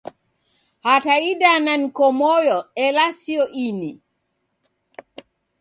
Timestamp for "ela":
2.85-3.05